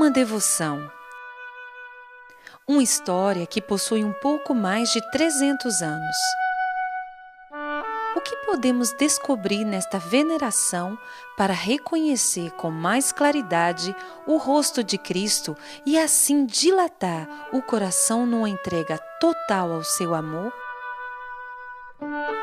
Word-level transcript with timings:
Uma 0.00 0.10
devoção. 0.10 0.90
Uma 2.66 2.82
história 2.82 3.46
que 3.46 3.60
possui 3.60 4.02
um 4.02 4.14
pouco 4.14 4.54
mais 4.54 4.90
de 4.90 5.02
300 5.10 5.82
anos. 5.82 6.16
O 8.16 8.20
que 8.22 8.34
podemos 8.46 8.94
descobrir 8.94 9.62
nesta 9.62 9.98
veneração 9.98 10.98
para 11.36 11.52
reconhecer 11.52 12.50
com 12.52 12.70
mais 12.70 13.12
claridade 13.12 13.94
o 14.26 14.38
rosto 14.38 14.82
de 14.82 14.96
Cristo 14.96 15.54
e 15.84 15.98
assim 15.98 16.46
dilatar 16.46 17.50
o 17.52 17.60
coração 17.60 18.24
numa 18.24 18.48
entrega 18.48 18.96
total 19.20 19.70
ao 19.70 19.84
seu 19.84 20.14
amor? 20.14 20.50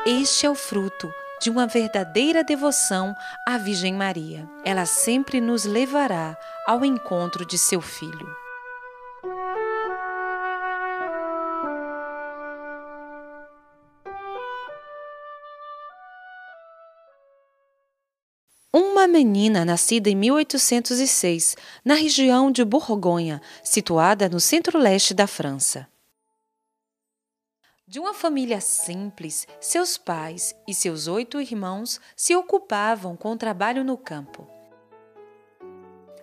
Este 0.06 0.46
é 0.46 0.50
o 0.50 0.54
fruto 0.54 1.12
de 1.40 1.50
uma 1.50 1.66
verdadeira 1.66 2.42
devoção 2.42 3.14
à 3.46 3.58
Virgem 3.58 3.94
Maria. 3.94 4.48
Ela 4.64 4.86
sempre 4.86 5.40
nos 5.40 5.64
levará 5.64 6.36
ao 6.66 6.84
encontro 6.84 7.46
de 7.46 7.56
seu 7.56 7.80
filho. 7.80 8.28
Uma 18.72 19.06
menina 19.06 19.64
nascida 19.64 20.10
em 20.10 20.16
1806, 20.16 21.56
na 21.84 21.94
região 21.94 22.50
de 22.50 22.64
Borgonha, 22.64 23.40
situada 23.62 24.28
no 24.28 24.40
centro-leste 24.40 25.14
da 25.14 25.26
França. 25.26 25.86
De 27.88 27.98
uma 27.98 28.12
família 28.12 28.60
simples, 28.60 29.48
seus 29.58 29.96
pais 29.96 30.54
e 30.68 30.74
seus 30.74 31.08
oito 31.08 31.40
irmãos 31.40 31.98
se 32.14 32.36
ocupavam 32.36 33.16
com 33.16 33.32
o 33.32 33.36
trabalho 33.36 33.82
no 33.82 33.96
campo. 33.96 34.46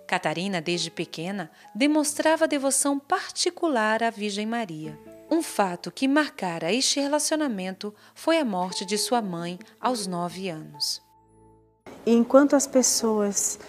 Catarina, 0.05 0.61
desde 0.61 0.91
pequena, 0.91 1.49
demonstrava 1.73 2.47
devoção 2.47 2.99
particular 2.99 4.03
à 4.03 4.11
Virgem 4.11 4.45
Maria. 4.45 4.95
Um 5.27 5.41
fato 5.41 5.91
que 5.91 6.07
marcara 6.07 6.71
este 6.71 6.99
relacionamento 6.99 7.91
foi 8.13 8.37
a 8.37 8.45
morte 8.45 8.85
de 8.85 8.95
sua 8.95 9.19
mãe 9.19 9.57
aos 9.81 10.05
nove 10.05 10.49
anos. 10.49 11.01
Enquanto 12.05 12.55
as 12.55 12.67
pessoas 12.67 13.59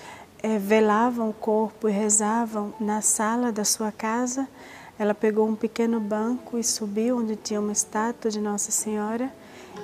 é, 0.43 0.59
velavam 0.59 1.31
o 1.31 1.33
corpo 1.33 1.89
e 1.89 1.93
rezavam 1.93 2.75
na 2.79 3.01
sala 3.01 3.51
da 3.51 3.65
sua 3.65 3.91
casa, 3.91 4.47
ela 4.99 5.15
pegou 5.15 5.47
um 5.47 5.55
pequeno 5.55 6.01
banco 6.01 6.59
e 6.59 6.65
subiu 6.65 7.19
onde 7.19 7.37
tinha 7.37 7.61
uma 7.61 7.73
estátua 7.73 8.31
de 8.31 8.41
Nossa 8.41 8.71
Senhora 8.71 9.33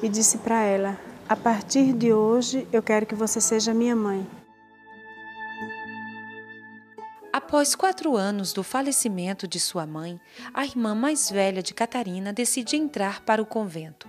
e 0.02 0.08
disse 0.08 0.38
para 0.38 0.62
ela: 0.62 0.98
A 1.28 1.36
partir 1.36 1.92
de 1.92 2.12
hoje 2.12 2.66
eu 2.72 2.82
quero 2.82 3.06
que 3.06 3.14
você 3.14 3.40
seja 3.40 3.74
minha 3.74 3.94
mãe. 3.94 4.26
Após 7.32 7.74
quatro 7.74 8.16
anos 8.16 8.52
do 8.52 8.62
falecimento 8.62 9.48
de 9.48 9.58
sua 9.58 9.86
mãe, 9.86 10.20
a 10.52 10.64
irmã 10.64 10.94
mais 10.94 11.30
velha 11.30 11.62
de 11.62 11.72
Catarina 11.72 12.32
decide 12.32 12.76
entrar 12.76 13.22
para 13.22 13.40
o 13.40 13.46
convento. 13.46 14.06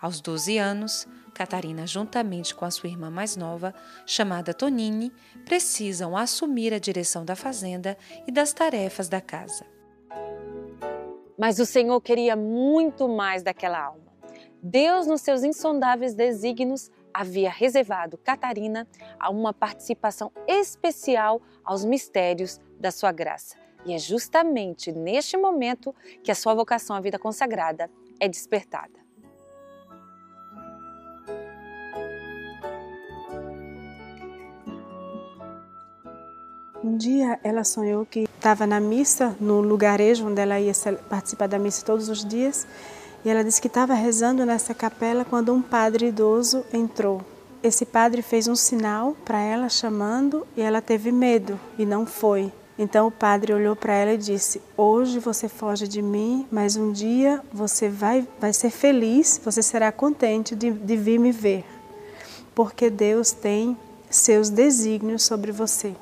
Aos 0.00 0.20
12 0.20 0.58
anos, 0.58 1.08
Catarina, 1.38 1.86
juntamente 1.86 2.52
com 2.52 2.64
a 2.64 2.70
sua 2.70 2.88
irmã 2.88 3.08
mais 3.10 3.36
nova, 3.36 3.72
chamada 4.04 4.52
Tonine, 4.52 5.12
precisam 5.44 6.16
assumir 6.16 6.74
a 6.74 6.80
direção 6.80 7.24
da 7.24 7.36
fazenda 7.36 7.96
e 8.26 8.32
das 8.32 8.52
tarefas 8.52 9.08
da 9.08 9.20
casa. 9.20 9.64
Mas 11.38 11.60
o 11.60 11.64
Senhor 11.64 12.00
queria 12.00 12.34
muito 12.34 13.08
mais 13.08 13.44
daquela 13.44 13.80
alma. 13.80 14.08
Deus, 14.60 15.06
nos 15.06 15.20
seus 15.20 15.44
insondáveis 15.44 16.12
desígnios, 16.12 16.90
havia 17.14 17.50
reservado 17.50 18.18
Catarina 18.18 18.84
a 19.16 19.30
uma 19.30 19.54
participação 19.54 20.32
especial 20.48 21.40
aos 21.62 21.84
mistérios 21.84 22.60
da 22.80 22.90
sua 22.90 23.12
graça. 23.12 23.56
E 23.86 23.92
é 23.92 23.98
justamente 23.98 24.90
neste 24.90 25.36
momento 25.36 25.94
que 26.24 26.32
a 26.32 26.34
sua 26.34 26.52
vocação 26.52 26.96
à 26.96 27.00
vida 27.00 27.16
consagrada 27.16 27.88
é 28.18 28.26
despertada. 28.26 28.97
Um 36.82 36.96
dia 36.96 37.40
ela 37.42 37.64
sonhou 37.64 38.06
que 38.06 38.28
estava 38.36 38.64
na 38.64 38.78
missa, 38.78 39.36
no 39.40 39.60
lugarejo 39.60 40.28
onde 40.28 40.40
ela 40.40 40.60
ia 40.60 40.72
participar 41.10 41.48
da 41.48 41.58
missa 41.58 41.84
todos 41.84 42.08
os 42.08 42.24
dias, 42.24 42.66
e 43.24 43.28
ela 43.28 43.42
disse 43.42 43.60
que 43.60 43.66
estava 43.66 43.94
rezando 43.94 44.46
nessa 44.46 44.72
capela 44.72 45.24
quando 45.24 45.52
um 45.52 45.60
padre 45.60 46.06
idoso 46.06 46.64
entrou. 46.72 47.20
Esse 47.64 47.84
padre 47.84 48.22
fez 48.22 48.46
um 48.46 48.54
sinal 48.54 49.16
para 49.24 49.40
ela 49.40 49.68
chamando 49.68 50.46
e 50.56 50.60
ela 50.60 50.80
teve 50.80 51.10
medo 51.10 51.58
e 51.76 51.84
não 51.84 52.06
foi. 52.06 52.52
Então 52.78 53.08
o 53.08 53.10
padre 53.10 53.52
olhou 53.52 53.74
para 53.74 53.92
ela 53.92 54.12
e 54.12 54.18
disse: 54.18 54.62
Hoje 54.76 55.18
você 55.18 55.48
foge 55.48 55.88
de 55.88 56.00
mim, 56.00 56.46
mas 56.48 56.76
um 56.76 56.92
dia 56.92 57.42
você 57.52 57.88
vai, 57.88 58.24
vai 58.40 58.52
ser 58.52 58.70
feliz, 58.70 59.40
você 59.44 59.64
será 59.64 59.90
contente 59.90 60.54
de, 60.54 60.70
de 60.70 60.96
vir 60.96 61.18
me 61.18 61.32
ver, 61.32 61.64
porque 62.54 62.88
Deus 62.88 63.32
tem 63.32 63.76
seus 64.08 64.48
desígnios 64.48 65.24
sobre 65.24 65.50
você. 65.50 65.92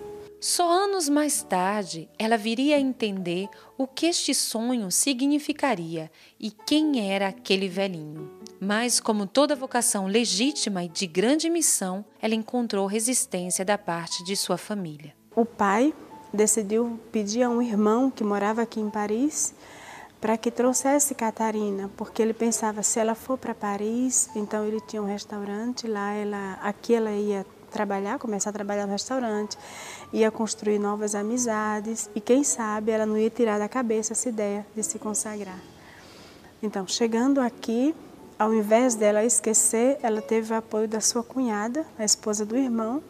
Só 0.40 0.70
anos 0.70 1.08
mais 1.08 1.42
tarde 1.42 2.08
ela 2.18 2.36
viria 2.36 2.76
a 2.76 2.80
entender 2.80 3.48
o 3.78 3.86
que 3.86 4.06
este 4.06 4.34
sonho 4.34 4.90
significaria 4.90 6.10
e 6.38 6.50
quem 6.50 7.10
era 7.10 7.28
aquele 7.28 7.68
velhinho. 7.68 8.30
Mas, 8.60 9.00
como 9.00 9.26
toda 9.26 9.56
vocação 9.56 10.06
legítima 10.06 10.84
e 10.84 10.88
de 10.88 11.06
grande 11.06 11.48
missão, 11.50 12.04
ela 12.20 12.34
encontrou 12.34 12.86
resistência 12.86 13.64
da 13.64 13.76
parte 13.76 14.24
de 14.24 14.36
sua 14.36 14.56
família. 14.56 15.14
O 15.34 15.44
pai 15.44 15.94
decidiu 16.32 16.98
pedir 17.10 17.42
a 17.42 17.50
um 17.50 17.60
irmão 17.60 18.10
que 18.10 18.24
morava 18.24 18.62
aqui 18.62 18.80
em 18.80 18.90
Paris 18.90 19.54
para 20.20 20.36
que 20.36 20.50
trouxesse 20.50 21.14
Catarina, 21.14 21.90
porque 21.96 22.22
ele 22.22 22.32
pensava 22.32 22.82
se 22.82 22.98
ela 22.98 23.14
for 23.14 23.36
para 23.36 23.54
Paris, 23.54 24.30
então 24.34 24.66
ele 24.66 24.80
tinha 24.80 25.02
um 25.02 25.06
restaurante 25.06 25.86
lá, 25.86 26.12
ela 26.12 26.54
aqui 26.62 26.94
ela 26.94 27.12
ia 27.12 27.44
trabalhar, 27.70 28.18
começar 28.18 28.50
a 28.50 28.52
trabalhar 28.52 28.86
no 28.86 28.92
restaurante, 28.92 29.56
ia 30.12 30.30
construir 30.30 30.78
novas 30.78 31.14
amizades 31.14 32.08
e 32.14 32.20
quem 32.20 32.44
sabe 32.44 32.92
ela 32.92 33.06
não 33.06 33.18
ia 33.18 33.30
tirar 33.30 33.58
da 33.58 33.68
cabeça 33.68 34.12
essa 34.12 34.28
ideia 34.28 34.66
de 34.74 34.82
se 34.82 34.98
consagrar. 34.98 35.58
Então, 36.62 36.86
chegando 36.86 37.40
aqui, 37.40 37.94
ao 38.38 38.52
invés 38.52 38.94
dela 38.94 39.24
esquecer, 39.24 39.98
ela 40.02 40.20
teve 40.20 40.52
o 40.52 40.56
apoio 40.56 40.88
da 40.88 41.00
sua 41.00 41.22
cunhada, 41.22 41.86
a 41.98 42.04
esposa 42.04 42.44
do 42.44 42.56
irmão, 42.56 43.02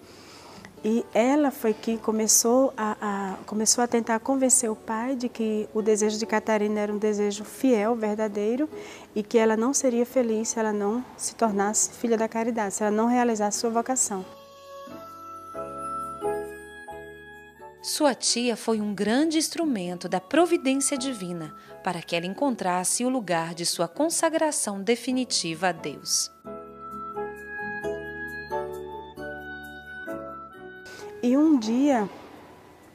e 0.85 1.05
ela 1.13 1.51
foi 1.51 1.75
que 1.75 1.99
começou 1.99 2.73
a, 2.77 2.97
a, 3.01 3.45
começou 3.45 3.83
a 3.83 3.89
tentar 3.89 4.21
convencer 4.21 4.71
o 4.71 4.77
pai 4.77 5.17
de 5.17 5.29
que 5.29 5.69
o 5.75 5.83
desejo 5.83 6.17
de 6.17 6.25
Catarina 6.25 6.79
era 6.79 6.93
um 6.93 6.99
desejo 6.99 7.45
fiel, 7.45 7.97
verdadeiro, 7.97 8.69
e 9.13 9.21
que 9.23 9.37
ela 9.37 9.57
não 9.57 9.75
seria 9.75 10.07
feliz 10.07 10.51
se 10.51 10.61
ela 10.61 10.73
não 10.73 11.05
se 11.17 11.35
tornasse 11.35 11.91
filha 11.91 12.17
da 12.17 12.29
caridade, 12.29 12.75
se 12.75 12.85
ela 12.85 12.93
não 12.95 13.09
realizasse 13.09 13.59
sua 13.59 13.71
vocação. 13.71 14.25
Sua 17.87 18.17
tia 18.17 18.57
foi 18.57 18.81
um 18.81 18.93
grande 18.93 19.39
instrumento 19.39 20.09
da 20.09 20.21
providência 20.21 20.99
divina 20.99 21.55
para 21.85 22.03
que 22.03 22.17
ela 22.17 22.27
encontrasse 22.27 23.05
o 23.05 23.09
lugar 23.09 23.55
de 23.55 23.65
sua 23.65 23.87
consagração 23.87 24.83
definitiva 24.83 25.69
a 25.69 25.73
Deus. 25.73 26.29
E 31.23 31.37
um 31.37 31.57
dia 31.57 32.11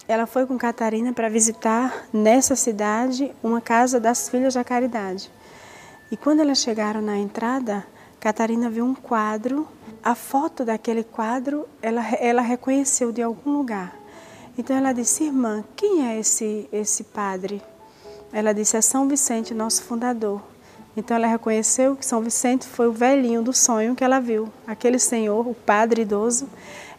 ela 0.10 0.28
foi 0.28 0.46
com 0.46 0.58
Catarina 0.58 1.14
para 1.14 1.30
visitar 1.30 2.10
nessa 2.12 2.58
cidade 2.58 3.34
uma 3.42 3.62
casa 3.62 3.98
das 3.98 4.28
filhas 4.28 4.56
da 4.56 4.64
caridade. 4.66 5.32
E 6.12 6.18
quando 6.18 6.42
elas 6.42 6.58
chegaram 6.58 7.02
na 7.02 7.18
entrada, 7.18 7.88
Catarina 8.20 8.70
viu 8.70 8.84
um 8.84 8.94
quadro. 8.94 9.66
A 10.04 10.16
foto 10.16 10.66
daquele 10.66 11.06
quadro 11.06 11.66
ela, 11.82 12.06
ela 12.16 12.42
reconheceu 12.42 13.14
de 13.14 13.22
algum 13.22 13.54
lugar. 13.54 14.01
Então 14.62 14.78
ela 14.78 14.94
disse, 14.94 15.24
irmã, 15.24 15.64
quem 15.76 16.08
é 16.08 16.20
esse, 16.20 16.70
esse 16.72 17.04
padre? 17.04 17.60
Ela 18.32 18.54
disse, 18.54 18.78
é 18.78 18.82
São 18.82 19.08
Vicente, 19.08 19.56
nosso 19.56 19.82
fundador. 19.82 20.40
Então 20.96 21.18
ela 21.18 21.26
reconheceu 21.26 21.96
que 21.96 22.06
São 22.06 22.22
Vicente 22.22 22.68
foi 22.68 22.88
o 22.88 22.92
velhinho 22.92 23.42
do 23.42 23.54
sonho 23.54 23.96
que 23.96 24.04
ela 24.04 24.20
viu. 24.20 24.50
Aquele 24.68 25.00
senhor, 25.00 25.48
o 25.48 25.56
padre 25.56 26.04
idoso, 26.04 26.48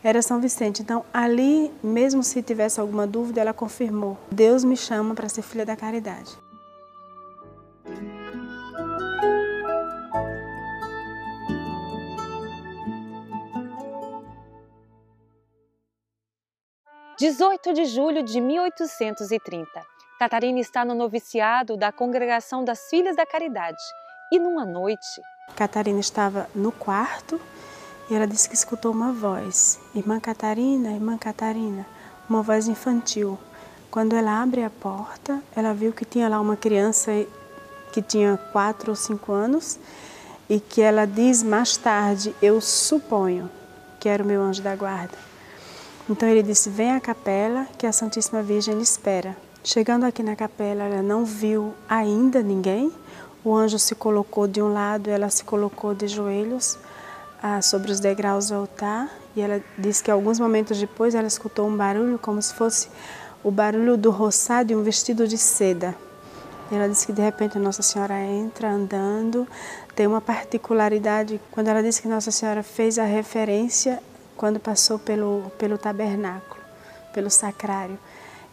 era 0.03 0.21
São 0.21 0.41
Vicente. 0.41 0.83
Então 0.83 1.05
ali, 1.15 1.71
mesmo 1.85 2.25
se 2.25 2.43
tivesse 2.43 2.81
alguma 2.81 3.07
dúvida, 3.07 3.41
ela 3.41 3.53
confirmou: 3.53 4.19
Deus 4.29 4.65
me 4.65 4.77
chama 4.77 5.15
para 5.15 5.29
ser 5.29 5.43
filha 5.43 5.65
da 5.65 5.77
caridade. 5.77 6.37
18 17.23 17.73
de 17.73 17.85
julho 17.85 18.21
de 18.21 18.41
1830. 18.41 19.69
Catarina 20.19 20.59
está 20.59 20.85
no 20.85 20.93
noviciado 20.93 21.77
da 21.77 21.93
Congregação 21.93 22.65
das 22.65 22.89
Filhas 22.91 23.15
da 23.15 23.25
Caridade 23.25 23.81
e 24.33 24.41
numa 24.41 24.65
noite. 24.65 25.23
Catarina 25.55 26.01
estava 26.01 26.51
no 26.53 26.73
quarto 26.73 27.41
E 28.11 28.15
ela 28.17 28.27
disse 28.27 28.49
que 28.49 28.57
escutou 28.57 28.91
uma 28.91 29.13
voz: 29.13 29.79
Irmã 29.95 30.19
Catarina, 30.19 30.91
Irmã 30.91 31.17
Catarina, 31.17 31.87
uma 32.29 32.43
voz 32.43 32.67
infantil. 32.67 33.39
Quando 33.89 34.17
ela 34.17 34.43
abre 34.43 34.65
a 34.65 34.71
porta, 34.71 35.41
ela 35.55 35.73
viu 35.73 35.93
que 35.93 36.05
tinha 36.05 36.29
lá 36.29 36.41
uma 36.41 36.57
criança 36.57 37.13
que 37.93 38.03
tinha 38.03 38.37
quatro 38.51 38.91
ou 38.91 38.97
cinco 38.97 39.31
anos 39.31 39.79
e 40.51 40.59
que 40.59 40.83
ela 40.83 41.07
diz 41.07 41.45
mais 41.45 41.77
tarde: 41.77 42.35
Eu 42.43 42.61
suponho 42.61 43.49
que 44.01 44.09
era 44.09 44.25
o 44.25 44.27
meu 44.27 44.43
anjo 44.43 44.61
da 44.61 44.75
guarda. 44.75 45.32
Então 46.13 46.29
ele 46.29 46.43
disse: 46.43 46.69
Vem 46.69 46.93
à 46.93 47.01
capela 47.01 47.67
que 47.79 47.87
a 47.87 47.93
Santíssima 47.93 48.43
Virgem 48.43 48.75
lhe 48.75 48.83
espera. 48.83 49.35
Chegando 49.65 50.05
aqui 50.05 50.23
na 50.23 50.37
capela, 50.37 50.85
ela 50.85 51.01
não 51.01 51.25
viu 51.25 51.73
ainda 51.89 52.43
ninguém. 52.43 52.93
O 53.43 53.55
anjo 53.55 53.79
se 53.79 53.95
colocou 53.95 54.47
de 54.47 54.61
um 54.61 54.71
lado, 54.71 55.09
ela 55.09 55.31
se 55.31 55.43
colocou 55.43 55.95
de 55.95 56.07
joelhos 56.07 56.79
ah, 57.43 57.63
sobre 57.63 57.91
os 57.91 57.99
degraus 57.99 58.49
do 58.49 58.57
altar. 58.57 59.09
E 59.35 59.41
ela 59.41 59.65
disse 59.79 60.05
que 60.05 60.11
alguns 60.11 60.39
momentos 60.39 60.79
depois 60.79 61.15
ela 61.15 61.27
escutou 61.27 61.67
um 61.67 61.75
barulho 61.75 62.19
como 62.19 62.43
se 62.43 62.53
fosse 62.53 62.91
o 63.43 63.51
barulho 63.51 63.97
do 63.97 64.11
roçado 64.11 64.69
de 64.69 64.77
um 64.77 64.83
vestido 64.83 65.27
de 65.27 65.39
seda. 65.39 65.95
Ela 66.71 66.91
disse 66.91 67.07
que 67.07 67.13
de 67.13 67.23
repente 67.23 67.59
Nossa 67.59 67.81
Senhora 67.81 68.21
entra 68.21 68.71
andando. 68.71 69.49
Tem 69.97 70.07
uma 70.07 70.21
particularidade 70.21 71.41
quando 71.51 71.69
ela 71.69 71.83
disse 71.83 72.03
que 72.03 72.09
Nossa 72.09 72.31
Senhora 72.31 72.63
fez 72.63 72.99
a 72.99 73.05
referência 73.05 74.03
quando 74.37 74.61
passou 74.61 74.99
pelo, 74.99 75.51
pelo 75.59 75.79
tabernáculo, 75.79 76.61
pelo 77.13 77.31
sacrário 77.31 77.99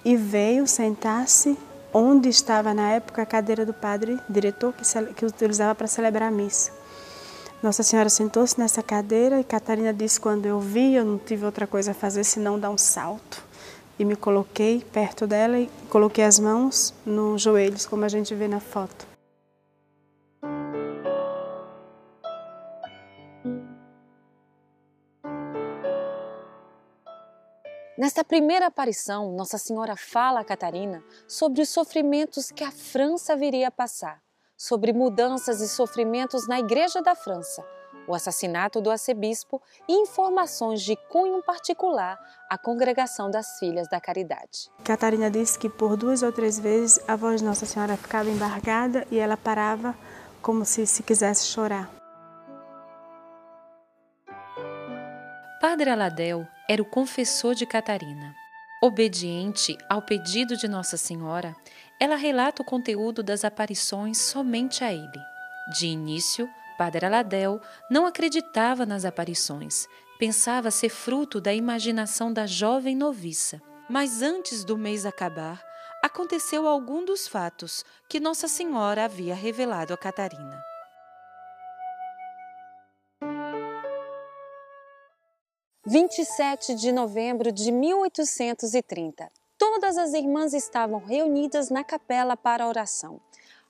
e 0.04 0.16
veio 0.16 0.68
sentar-se 0.68 1.58
onde 1.94 2.30
estava 2.30 2.74
na 2.74 2.92
época 2.92 3.22
a 3.22 3.26
cadeira 3.26 3.66
do 3.66 3.74
padre 3.74 4.20
diretor 4.30 4.74
que, 4.74 4.84
que 5.14 5.26
utilizava 5.26 5.76
para 5.76 5.88
celebrar 5.88 6.30
a 6.30 6.32
missa. 6.32 6.72
Nossa 7.62 7.84
Senhora 7.84 8.10
sentou-se 8.10 8.58
nessa 8.58 8.82
cadeira 8.82 9.40
e 9.40 9.44
Catarina 9.44 9.94
disse: 9.94 10.20
Quando 10.20 10.46
eu 10.46 10.60
vi, 10.62 10.96
eu 10.96 11.04
não 11.04 11.18
tive 11.18 11.46
outra 11.46 11.68
coisa 11.68 11.92
a 11.92 11.94
fazer 11.94 12.24
senão 12.24 12.58
dar 12.58 12.70
um 12.70 12.78
salto. 12.78 13.44
E 13.98 14.06
me 14.06 14.16
coloquei 14.16 14.82
perto 14.94 15.28
dela 15.28 15.60
e 15.60 15.70
coloquei 15.90 16.24
as 16.24 16.40
mãos 16.40 16.94
nos 17.06 17.42
joelhos, 17.42 17.86
como 17.86 18.06
a 18.06 18.08
gente 18.08 18.34
vê 18.34 18.48
na 18.48 18.62
foto. 18.62 19.09
Nesta 28.00 28.24
primeira 28.24 28.68
aparição, 28.68 29.34
Nossa 29.34 29.58
Senhora 29.58 29.94
fala 29.98 30.40
a 30.40 30.46
Catarina 30.46 31.04
sobre 31.28 31.62
os 31.62 31.68
sofrimentos 31.68 32.50
que 32.50 32.64
a 32.64 32.72
França 32.72 33.36
viria 33.36 33.68
a 33.68 33.72
passar, 33.72 34.22
sobre 34.56 34.94
mudanças 34.94 35.60
e 35.60 35.68
sofrimentos 35.68 36.48
na 36.48 36.62
Igreja 36.62 37.02
da 37.02 37.14
França, 37.14 37.62
o 38.08 38.16
assassinato 38.16 38.80
do 38.80 38.90
arcebispo 38.90 39.62
e 39.86 39.92
informações 39.92 40.82
de 40.82 40.96
cunho 41.10 41.44
particular 41.44 42.18
à 42.50 42.58
congregação 42.58 43.30
das 43.30 43.60
Filhas 43.60 43.90
da 43.90 44.00
Caridade. 44.00 44.72
Catarina 44.86 45.30
disse 45.30 45.60
que 45.60 45.68
por 45.68 45.98
duas 45.98 46.24
ou 46.24 46.32
três 46.32 46.58
vezes 46.58 47.04
a 47.06 47.18
voz 47.18 47.42
de 47.42 47.46
Nossa 47.46 47.66
Senhora 47.66 47.98
ficava 47.98 48.30
embargada 48.30 49.06
e 49.12 49.20
ela 49.20 49.36
parava 49.36 49.94
como 50.42 50.64
se 50.64 50.88
se 50.88 51.04
quisesse 51.04 51.48
chorar. 51.48 51.92
Padre 55.60 55.90
Aladel 55.90 56.48
era 56.70 56.84
o 56.84 56.86
confessor 56.86 57.56
de 57.56 57.66
Catarina. 57.66 58.36
Obediente 58.80 59.76
ao 59.90 60.04
pedido 60.04 60.56
de 60.56 60.68
Nossa 60.68 60.98
Senhora, 60.98 61.56
ela 62.00 62.16
relata 62.16 62.62
o 62.62 62.66
conteúdo 62.66 63.24
das 63.24 63.44
aparições 63.44 64.20
somente 64.20 64.84
a 64.84 64.94
ele. 64.94 65.20
De 65.74 65.88
início, 65.88 66.48
Padre 66.78 67.08
Aladel 67.08 67.60
não 67.90 68.06
acreditava 68.06 68.86
nas 68.86 69.04
aparições, 69.04 69.88
pensava 70.20 70.70
ser 70.70 70.90
fruto 70.90 71.42
da 71.42 71.52
imaginação 71.52 72.32
da 72.32 72.46
jovem 72.46 72.96
noviça. 72.96 73.60
Mas 73.90 74.22
antes 74.22 74.64
do 74.64 74.78
mês 74.78 75.08
acabar, 75.08 75.60
aconteceu 76.04 76.68
algum 76.68 77.04
dos 77.04 77.28
fatos 77.28 77.84
que 78.08 78.20
Nossa 78.20 78.48
Senhora 78.48 79.06
havia 79.06 79.34
revelado 79.34 79.92
a 79.92 79.98
Catarina. 79.98 80.64
27 85.92 86.76
de 86.76 86.92
novembro 86.92 87.52
de 87.52 87.72
1830. 87.72 89.28
Todas 89.58 89.98
as 89.98 90.14
irmãs 90.14 90.54
estavam 90.54 91.00
reunidas 91.00 91.72
na 91.72 91.84
capela 91.84 92.38
para 92.38 92.68
oração. 92.68 93.20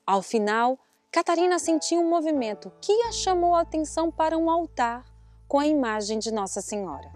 Ao 0.06 0.22
final, 0.22 0.78
Catarina 1.10 1.58
sentiu 1.58 2.02
um 2.02 2.10
movimento 2.10 2.74
que 2.82 2.92
a 3.04 3.14
chamou 3.14 3.56
a 3.56 3.62
atenção 3.62 4.12
para 4.12 4.38
um 4.38 4.50
altar 4.50 5.06
com 5.48 5.60
a 5.60 5.66
imagem 5.66 6.20
de 6.20 6.30
Nossa 6.30 6.60
Senhora. 6.60 7.10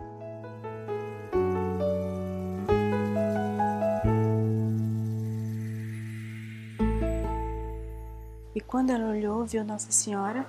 E 8.56 8.62
quando 8.62 8.92
ela 8.92 9.10
olhou, 9.10 9.44
viu 9.44 9.66
Nossa 9.66 9.92
Senhora, 9.92 10.48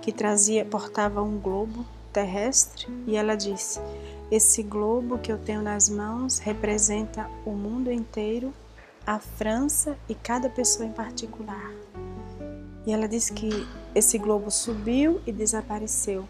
que 0.00 0.10
trazia, 0.10 0.64
portava 0.64 1.20
um 1.20 1.38
globo 1.38 1.84
terrestre 2.14 2.86
e 3.06 3.16
ela 3.16 3.34
disse: 3.36 3.80
Esse 4.30 4.62
globo 4.62 5.18
que 5.18 5.30
eu 5.30 5.36
tenho 5.36 5.60
nas 5.60 5.88
mãos 5.90 6.38
representa 6.38 7.28
o 7.44 7.50
mundo 7.50 7.92
inteiro, 7.92 8.54
a 9.06 9.18
França 9.18 9.98
e 10.08 10.14
cada 10.14 10.48
pessoa 10.48 10.88
em 10.88 10.92
particular. 10.92 11.70
E 12.86 12.92
ela 12.92 13.08
disse 13.08 13.32
que 13.32 13.50
esse 13.94 14.16
globo 14.16 14.50
subiu 14.50 15.20
e 15.26 15.32
desapareceu. 15.32 16.26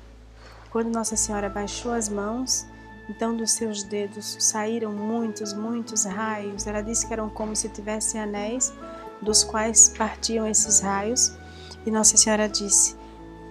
Quando 0.71 0.93
Nossa 0.93 1.17
Senhora 1.17 1.49
baixou 1.49 1.93
as 1.93 2.09
mãos, 2.09 2.67
então 3.09 3.37
dos 3.37 3.53
seus 3.53 3.83
dedos 3.83 4.37
saíram 4.41 4.93
muitos, 4.93 5.53
muitos 5.53 6.05
raios. 6.05 6.67
Ela 6.67 6.81
disse 6.81 7.07
que 7.07 7.13
eram 7.13 7.29
como 7.29 7.55
se 7.55 7.69
tivessem 7.69 8.21
anéis, 8.21 8.73
dos 9.21 9.45
quais 9.45 9.91
partiam 9.91 10.47
esses 10.47 10.81
raios. 10.81 11.37
E 11.85 11.91
Nossa 11.91 12.17
Senhora 12.17 12.49
disse: 12.49 12.97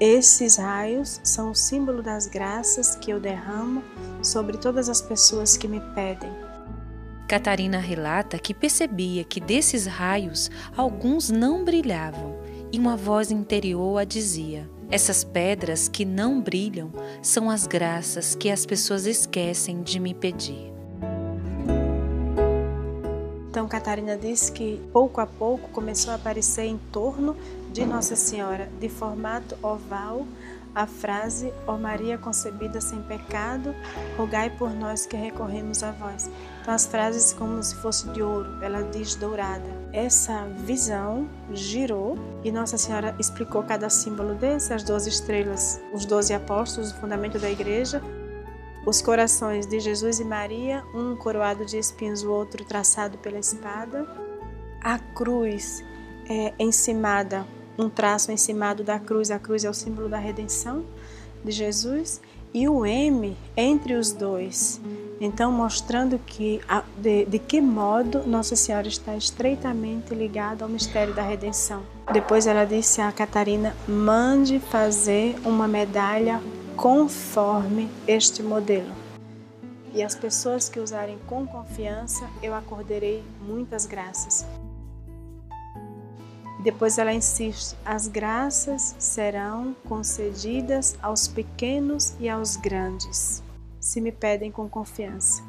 esses 0.03 0.57
raios 0.57 1.21
são 1.23 1.51
o 1.51 1.55
símbolo 1.55 2.03
das 2.03 2.27
graças 2.27 2.93
que 2.93 3.09
eu 3.09 3.21
derramo 3.21 3.81
sobre 4.21 4.57
todas 4.57 4.89
as 4.89 5.01
pessoas 5.01 5.55
que 5.55 5.65
me 5.65 5.79
pedem. 5.95 6.29
Catarina 7.25 7.77
relata 7.77 8.37
que 8.37 8.53
percebia 8.53 9.23
que 9.23 9.39
desses 9.39 9.85
raios 9.85 10.51
alguns 10.75 11.29
não 11.29 11.63
brilhavam 11.63 12.35
e 12.69 12.77
uma 12.77 12.97
voz 12.97 13.31
interior 13.31 13.97
a 13.97 14.03
dizia: 14.03 14.69
Essas 14.91 15.23
pedras 15.23 15.87
que 15.87 16.03
não 16.03 16.41
brilham 16.41 16.91
são 17.21 17.49
as 17.49 17.65
graças 17.65 18.35
que 18.35 18.49
as 18.49 18.65
pessoas 18.65 19.05
esquecem 19.05 19.81
de 19.81 20.01
me 20.01 20.13
pedir. 20.13 20.72
Então, 23.53 23.67
Catarina 23.67 24.17
disse 24.17 24.51
que 24.51 24.81
pouco 24.91 25.21
a 25.21 25.27
pouco 25.27 25.69
começou 25.69 26.11
a 26.11 26.15
aparecer 26.15 26.63
em 26.63 26.79
torno 26.91 27.37
de 27.71 27.85
Nossa 27.85 28.15
Senhora, 28.15 28.67
de 28.79 28.89
formato 28.89 29.55
oval, 29.61 30.25
a 30.73 30.87
frase: 30.87 31.53
Ó 31.67 31.77
Maria 31.77 32.17
concebida 32.17 32.81
sem 32.81 32.99
pecado, 33.03 33.75
rogai 34.17 34.49
por 34.49 34.71
nós 34.71 35.05
que 35.05 35.15
recorremos 35.15 35.83
a 35.83 35.91
vós. 35.91 36.31
Então, 36.63 36.73
as 36.73 36.87
frases 36.87 37.31
como 37.31 37.61
se 37.61 37.75
fosse 37.75 38.09
de 38.09 38.23
ouro, 38.23 38.49
ela 38.63 38.81
diz 38.81 39.13
dourada. 39.13 39.69
Essa 39.91 40.47
visão 40.65 41.29
girou 41.51 42.17
e 42.43 42.51
Nossa 42.51 42.75
Senhora 42.75 43.15
explicou 43.19 43.61
cada 43.61 43.87
símbolo 43.87 44.33
desse, 44.33 44.73
as 44.73 44.81
doze 44.81 45.09
estrelas, 45.09 45.79
os 45.93 46.05
doze 46.05 46.33
apóstolos, 46.33 46.89
o 46.89 46.95
fundamento 46.95 47.37
da 47.37 47.51
igreja, 47.51 48.01
os 48.85 49.01
corações 49.01 49.65
de 49.65 49.79
Jesus 49.79 50.19
e 50.19 50.25
Maria, 50.25 50.83
um 50.93 51.15
coroado 51.15 51.65
de 51.65 51.77
espinhos, 51.77 52.23
o 52.23 52.31
outro 52.31 52.65
traçado 52.65 53.17
pela 53.17 53.39
espada. 53.39 54.05
A 54.81 54.99
cruz 54.99 55.83
é 56.29 56.53
encimada, 56.59 57.45
um 57.77 57.89
traço 57.89 58.31
encimado 58.31 58.83
da 58.83 58.99
cruz. 58.99 59.31
A 59.31 59.39
cruz 59.39 59.63
é 59.63 59.69
o 59.69 59.73
símbolo 59.73 60.09
da 60.09 60.17
redenção 60.17 60.83
de 61.43 61.51
Jesus. 61.51 62.21
E 62.53 62.69
o 62.69 62.85
M 62.85 63.35
entre 63.57 63.95
os 63.95 64.11
dois. 64.11 64.79
Então, 65.19 65.51
mostrando 65.51 66.19
que 66.19 66.61
de, 66.97 67.25
de 67.25 67.39
que 67.39 67.59
modo 67.59 68.27
Nossa 68.27 68.55
Senhora 68.55 68.87
está 68.87 69.15
estreitamente 69.15 70.13
ligada 70.13 70.63
ao 70.63 70.69
mistério 70.69 71.15
da 71.15 71.23
redenção. 71.23 71.81
Depois 72.11 72.45
ela 72.45 72.63
disse 72.63 73.01
a 73.01 73.11
Catarina: 73.11 73.75
mande 73.87 74.59
fazer 74.59 75.35
uma 75.43 75.67
medalha 75.67 76.39
conforme 76.83 77.89
este 78.05 78.43
modelo. 78.43 78.93
E 79.93 80.03
as 80.03 80.15
pessoas 80.15 80.67
que 80.67 80.81
usarem 80.81 81.17
com 81.27 81.47
confiança, 81.47 82.29
eu 82.41 82.53
acordarei 82.53 83.23
muitas 83.47 83.85
graças. 83.85 84.45
Depois 86.61 86.97
ela 86.97 87.13
insiste: 87.13 87.77
as 87.85 88.09
graças 88.09 88.97
serão 88.99 89.73
concedidas 89.87 90.97
aos 91.01 91.25
pequenos 91.25 92.15
e 92.19 92.27
aos 92.27 92.57
grandes, 92.57 93.41
se 93.79 94.01
me 94.01 94.11
pedem 94.11 94.51
com 94.51 94.67
confiança. 94.67 95.41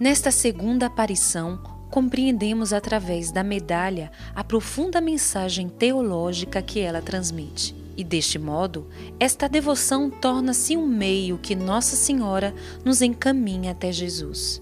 Nesta 0.00 0.30
segunda 0.30 0.86
aparição, 0.86 1.62
compreendemos 1.90 2.72
através 2.72 3.30
da 3.30 3.44
medalha 3.44 4.10
a 4.34 4.42
profunda 4.42 5.02
mensagem 5.02 5.68
teológica 5.68 6.62
que 6.62 6.80
ela 6.80 7.02
transmite. 7.02 7.83
E 7.96 8.02
deste 8.02 8.38
modo, 8.38 8.86
esta 9.20 9.48
devoção 9.48 10.10
torna-se 10.10 10.76
um 10.76 10.86
meio 10.86 11.38
que 11.38 11.54
Nossa 11.54 11.94
Senhora 11.94 12.54
nos 12.84 13.00
encaminha 13.00 13.70
até 13.70 13.92
Jesus. 13.92 14.60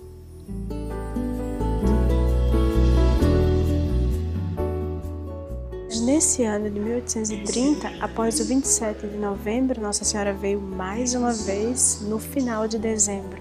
Nesse 6.04 6.42
ano 6.42 6.70
de 6.70 6.78
1830, 6.78 7.88
após 8.00 8.38
o 8.40 8.44
27 8.44 9.06
de 9.06 9.16
novembro, 9.16 9.80
Nossa 9.80 10.04
Senhora 10.04 10.32
veio 10.32 10.60
mais 10.60 11.14
uma 11.14 11.32
vez 11.32 12.00
no 12.02 12.18
final 12.18 12.66
de 12.66 12.78
dezembro. 12.78 13.40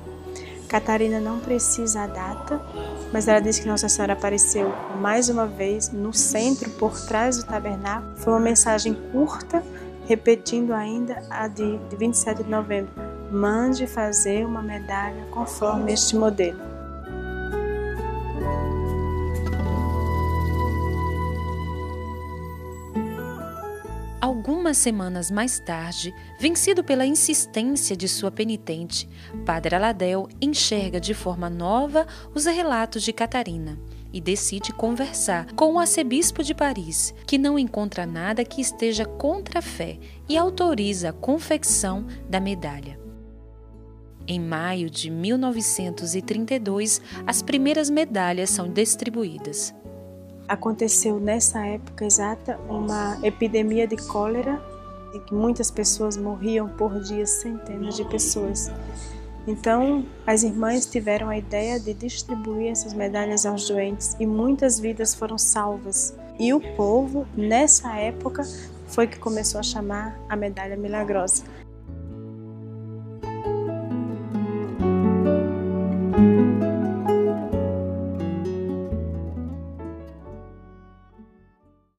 Catarina 0.71 1.19
não 1.19 1.37
precisa 1.39 2.03
a 2.03 2.07
data, 2.07 2.61
mas 3.11 3.27
ela 3.27 3.41
diz 3.41 3.59
que 3.59 3.67
Nossa 3.67 3.89
Senhora 3.89 4.13
apareceu 4.13 4.73
mais 5.01 5.27
uma 5.27 5.45
vez 5.45 5.91
no 5.91 6.13
centro, 6.13 6.69
por 6.71 6.97
trás 7.07 7.35
do 7.35 7.45
tabernáculo. 7.45 8.15
Foi 8.15 8.31
uma 8.31 8.39
mensagem 8.39 8.93
curta, 9.11 9.61
repetindo 10.07 10.73
ainda 10.73 11.23
a 11.29 11.47
de 11.47 11.79
27 11.97 12.43
de 12.43 12.49
novembro: 12.49 12.93
mande 13.31 13.87
fazer 13.87 14.45
uma 14.45 14.61
medalha 14.61 15.25
conforme 15.31 15.93
este 15.93 16.15
modelo. 16.15 16.59
Algumas 24.19 24.77
semanas 24.77 25.29
mais 25.29 25.59
tarde, 25.59 26.13
vencido 26.39 26.83
pela 26.83 27.05
insistência 27.05 27.95
de 27.95 28.07
sua 28.07 28.31
penitente, 28.31 29.07
Padre 29.45 29.75
Aladel 29.75 30.27
enxerga 30.41 30.99
de 30.99 31.13
forma 31.13 31.49
nova 31.49 32.07
os 32.33 32.45
relatos 32.45 33.03
de 33.03 33.13
Catarina 33.13 33.77
e 34.13 34.19
decide 34.19 34.73
conversar 34.73 35.53
com 35.53 35.73
o 35.73 35.79
arcebispo 35.79 36.43
de 36.43 36.53
Paris, 36.53 37.13
que 37.25 37.37
não 37.37 37.57
encontra 37.57 38.05
nada 38.05 38.43
que 38.45 38.61
esteja 38.61 39.05
contra 39.05 39.59
a 39.59 39.61
fé 39.61 39.97
e 40.27 40.37
autoriza 40.37 41.09
a 41.09 41.13
confecção 41.13 42.05
da 42.29 42.39
medalha. 42.39 42.99
Em 44.27 44.39
maio 44.39 44.89
de 44.89 45.09
1932, 45.09 47.01
as 47.25 47.41
primeiras 47.41 47.89
medalhas 47.89 48.49
são 48.49 48.71
distribuídas 48.71 49.73
aconteceu 50.51 51.17
nessa 51.17 51.65
época 51.65 52.03
exata 52.03 52.59
uma 52.67 53.17
epidemia 53.23 53.87
de 53.87 53.95
cólera 53.95 54.61
e 55.13 55.19
que 55.19 55.33
muitas 55.33 55.71
pessoas 55.71 56.17
morriam 56.17 56.67
por 56.67 56.99
dia, 57.01 57.25
centenas 57.25 57.95
de 57.95 58.03
pessoas. 58.03 58.69
Então, 59.47 60.05
as 60.25 60.43
irmãs 60.43 60.85
tiveram 60.85 61.27
a 61.27 61.37
ideia 61.37 61.79
de 61.79 61.93
distribuir 61.93 62.71
essas 62.71 62.93
medalhas 62.93 63.45
aos 63.45 63.67
doentes 63.67 64.15
e 64.19 64.25
muitas 64.25 64.79
vidas 64.79 65.15
foram 65.15 65.37
salvas. 65.37 66.15
E 66.39 66.53
o 66.53 66.61
povo, 66.75 67.27
nessa 67.35 67.95
época, 67.97 68.43
foi 68.87 69.07
que 69.07 69.17
começou 69.17 69.59
a 69.59 69.63
chamar 69.63 70.19
a 70.29 70.35
medalha 70.35 70.77
milagrosa. 70.77 71.43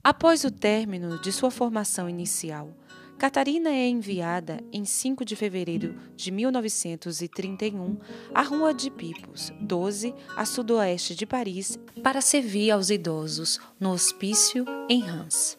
Após 0.04 0.44
o 0.44 0.50
término 0.50 1.20
de 1.20 1.32
sua 1.32 1.50
formação 1.50 2.08
inicial, 2.08 2.68
Catarina 3.18 3.70
é 3.70 3.88
enviada 3.88 4.62
em 4.72 4.84
5 4.84 5.24
de 5.24 5.34
fevereiro 5.36 5.94
de 6.16 6.30
1931 6.30 7.96
à 8.34 8.42
Rua 8.42 8.74
de 8.74 8.90
Pipos, 8.90 9.50
12, 9.60 10.14
a 10.36 10.44
sudoeste 10.44 11.14
de 11.14 11.24
Paris, 11.24 11.78
para 12.02 12.20
servir 12.20 12.72
aos 12.72 12.90
idosos 12.90 13.60
no 13.78 13.92
hospício 13.92 14.64
em 14.88 15.00
Reims. 15.00 15.56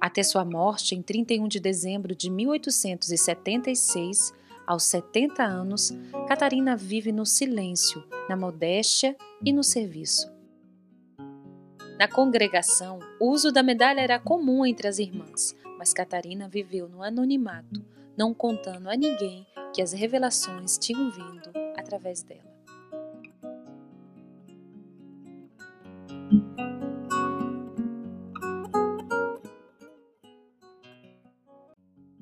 Até 0.00 0.22
sua 0.22 0.44
morte 0.44 0.94
em 0.94 1.02
31 1.02 1.48
de 1.48 1.60
dezembro 1.60 2.14
de 2.14 2.30
1876, 2.30 4.32
aos 4.66 4.84
70 4.84 5.42
anos, 5.42 5.92
Catarina 6.26 6.76
vive 6.76 7.12
no 7.12 7.26
silêncio, 7.26 8.02
na 8.28 8.36
modéstia 8.36 9.14
e 9.44 9.52
no 9.52 9.62
serviço. 9.62 10.33
Na 11.98 12.08
congregação, 12.08 12.98
o 13.20 13.30
uso 13.30 13.52
da 13.52 13.62
medalha 13.62 14.00
era 14.00 14.18
comum 14.18 14.66
entre 14.66 14.88
as 14.88 14.98
irmãs, 14.98 15.54
mas 15.78 15.92
Catarina 15.92 16.48
viveu 16.48 16.88
no 16.88 17.04
anonimato, 17.04 17.84
não 18.16 18.34
contando 18.34 18.90
a 18.90 18.96
ninguém 18.96 19.46
que 19.72 19.80
as 19.80 19.92
revelações 19.92 20.76
tinham 20.76 21.08
vindo 21.10 21.52
através 21.76 22.22
dela. 22.22 22.52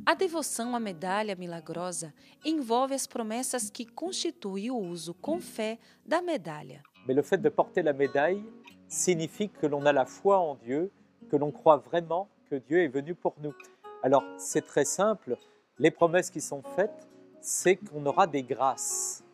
A 0.05 0.15
devoção 0.15 0.77
à 0.77 0.81
medalha 0.81 1.35
milagrosa 1.35 2.13
envolve 2.45 2.93
as 2.93 3.07
promessas 3.07 3.71
que 3.71 3.87
constituem 3.87 4.71
o 4.71 4.77
uso 4.77 5.15
com 5.15 5.41
fé 5.41 5.79
da 6.05 6.21
medalha. 6.21 6.83
Mais 7.07 7.15
le 7.15 7.23
fait 7.23 7.39
de 7.39 7.49
porter 7.49 7.83
la 7.83 7.93
médaille 7.93 8.43
signifie 8.89 9.49
que 9.49 9.67
l'on 9.67 9.87
a 9.87 9.93
la 9.93 10.07
foi 10.07 10.39
en 10.39 10.55
Dieu, 10.57 10.91
que 11.31 11.37
l'on 11.37 11.51
croit 11.51 11.79
vraiment 11.79 12.29
que 12.51 12.57
Dieu 12.57 12.83
est 12.83 12.89
venu 12.89 13.15
pour 13.15 13.35
nous. 13.43 13.55
Alors 14.03 14.25
c'est 14.37 14.67
très 14.67 14.85
simple, 14.85 15.37
les 15.79 15.91
promesses 15.91 16.31
qui 16.31 16.41
sont 16.41 16.63
faites, 16.77 17.09
c'est 17.41 17.77
qu'on 17.77 18.05
aura 18.07 18.27
des 18.27 18.43
grâces. 18.43 19.25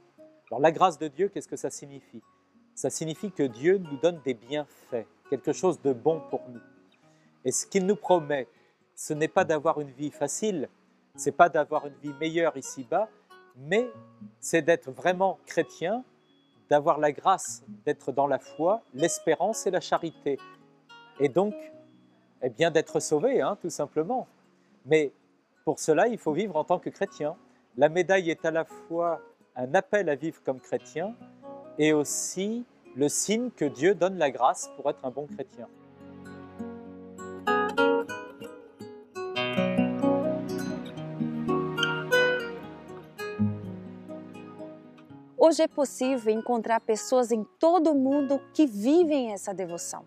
Alors 0.51 0.61
la 0.61 0.73
grâce 0.73 0.99
de 0.99 1.09
Dieu, 1.09 1.29
qu'est-ce 1.29 1.49
que 1.49 1.57
ça 1.57 1.71
signifie? 1.71 2.23
Ça 2.75 2.91
signifie 2.91 3.33
que 3.33 3.43
Dieu 3.43 3.79
nous 3.79 3.97
donne 3.99 4.21
des 4.25 4.35
bienfaits, 4.35 5.07
quelque 5.29 5.53
chose 5.53 5.81
de 5.83 5.93
bon 5.93 6.23
pour 6.31 6.49
nous. 6.49 6.61
Et 7.45 7.53
ce 7.53 7.67
qu'il 7.67 7.87
nous 7.87 7.97
promet, 7.97 8.49
ce 8.95 9.13
n'est 9.13 9.29
pas 9.29 9.45
d'avoir 9.45 9.81
une 9.81 9.91
vie 9.91 10.11
facile, 10.11 10.69
c'est 11.17 11.33
pas 11.33 11.49
d'avoir 11.49 11.87
une 11.87 11.97
vie 12.03 12.15
meilleure 12.21 12.57
ici-bas, 12.57 13.09
mais 13.57 13.91
c'est 14.41 14.63
d'être 14.63 14.91
vraiment 14.91 15.39
chrétien, 15.47 16.05
d'avoir 16.71 16.99
la 16.99 17.13
grâce 17.13 17.63
d'être 17.85 18.13
dans 18.13 18.27
la 18.27 18.39
foi, 18.39 18.83
l'espérance 18.95 19.67
et 19.67 19.71
la 19.71 19.81
charité. 19.81 20.39
Et 21.21 21.29
donc, 21.29 21.55
eh 22.43 22.51
bien, 22.51 22.71
d'être 22.71 23.01
sauvé, 23.01 23.41
hein, 23.41 23.57
tout 23.61 23.71
simplement. 23.71 24.27
Mais 24.87 25.13
pour 25.65 25.79
cela, 25.79 26.09
il 26.09 26.19
faut 26.19 26.33
vivre 26.33 26.57
en 26.57 26.65
tant 26.65 26.79
que 26.79 26.91
chrétien. 26.91 27.37
La 27.77 27.89
médaille 27.89 28.31
est 28.31 28.45
à 28.45 28.51
la 28.51 28.65
fois 28.65 29.21
un 29.57 29.75
appel 29.75 30.09
à 30.09 30.15
vivre 30.15 30.41
comme 30.45 30.61
chrétien 30.61 31.15
et 31.79 31.93
aussi 31.93 32.65
le 32.97 33.09
signe 33.09 33.51
que 33.51 33.65
Dieu 33.65 33.95
donne 33.95 34.19
la 34.19 34.31
grâce 34.31 34.71
pour 34.77 34.89
être 34.91 35.05
un 35.05 35.11
bon 35.11 35.27
chrétien. 35.27 35.69
Hoje 45.49 45.63
é 45.63 45.67
possível 45.67 46.31
encontrar 46.31 46.79
pessoas 46.79 47.33
em 47.33 47.43
todo 47.59 47.91
o 47.91 47.95
mundo 47.95 48.39
que 48.53 48.67
vivem 48.67 49.33
essa 49.33 49.55
devoção. 49.55 50.07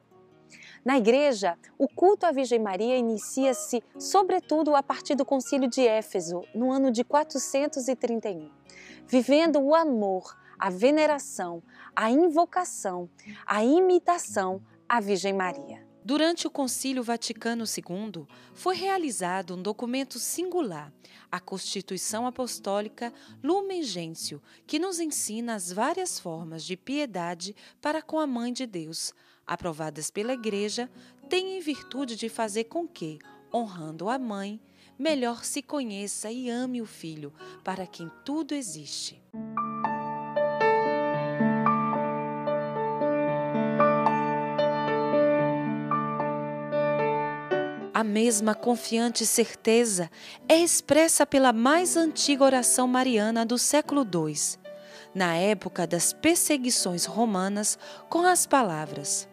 Na 0.85 0.99
igreja, 0.99 1.57
o 1.79 1.87
culto 1.87 2.27
à 2.27 2.31
Virgem 2.31 2.59
Maria 2.59 2.95
inicia-se, 2.95 3.83
sobretudo, 3.97 4.75
a 4.75 4.83
partir 4.83 5.15
do 5.15 5.25
Concílio 5.25 5.67
de 5.67 5.81
Éfeso, 5.81 6.43
no 6.53 6.71
ano 6.71 6.91
de 6.91 7.03
431, 7.03 8.51
vivendo 9.07 9.59
o 9.59 9.73
amor, 9.73 10.37
a 10.59 10.69
veneração, 10.69 11.63
a 11.95 12.11
invocação, 12.11 13.09
a 13.43 13.63
imitação 13.63 14.61
à 14.87 14.99
Virgem 14.99 15.33
Maria. 15.33 15.90
Durante 16.11 16.45
o 16.45 16.51
Concílio 16.51 17.01
Vaticano 17.01 17.63
II, 17.63 18.27
foi 18.53 18.75
realizado 18.75 19.55
um 19.55 19.61
documento 19.61 20.19
singular, 20.19 20.91
a 21.31 21.39
Constituição 21.39 22.27
Apostólica 22.27 23.13
Lumen 23.41 23.81
Gentium, 23.81 24.41
que 24.67 24.77
nos 24.77 24.99
ensina 24.99 25.55
as 25.55 25.71
várias 25.71 26.19
formas 26.19 26.65
de 26.65 26.75
piedade 26.75 27.55
para 27.81 28.01
com 28.01 28.19
a 28.19 28.27
Mãe 28.27 28.51
de 28.51 28.65
Deus, 28.67 29.13
aprovadas 29.47 30.11
pela 30.11 30.33
Igreja, 30.33 30.91
tem 31.29 31.55
em 31.57 31.61
virtude 31.61 32.17
de 32.17 32.27
fazer 32.27 32.65
com 32.65 32.85
que, 32.85 33.17
honrando 33.53 34.09
a 34.09 34.19
Mãe, 34.19 34.59
melhor 34.99 35.45
se 35.45 35.61
conheça 35.61 36.29
e 36.29 36.49
ame 36.49 36.81
o 36.81 36.85
Filho, 36.85 37.33
para 37.63 37.87
quem 37.87 38.11
tudo 38.25 38.53
existe. 38.53 39.23
A 47.93 48.05
mesma 48.05 48.55
confiante 48.55 49.25
certeza 49.25 50.09
é 50.47 50.57
expressa 50.57 51.25
pela 51.25 51.51
mais 51.51 51.97
antiga 51.97 52.45
oração 52.45 52.87
mariana 52.87 53.45
do 53.45 53.57
século 53.57 54.03
II, 54.03 54.33
na 55.13 55.35
época 55.35 55.85
das 55.85 56.13
perseguições 56.13 57.03
romanas, 57.03 57.77
com 58.09 58.25
as 58.25 58.47
palavras: 58.47 59.27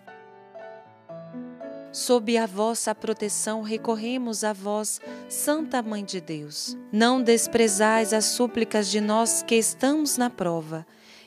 Sob 1.93 2.37
a 2.37 2.47
vossa 2.47 2.93
proteção 2.95 3.63
recorremos 3.63 4.43
a 4.43 4.53
vós, 4.53 5.01
Santa 5.29 5.81
Mãe 5.81 6.05
de 6.05 6.21
Deus. 6.21 6.77
Não 6.93 7.23
desprezais 7.23 8.13
as 8.13 8.25
súplicas 8.25 8.89
de 8.89 9.01
nós 9.01 9.41
que 9.41 9.55
estamos 9.55 10.17
na 10.17 10.31
prova, 10.31 10.85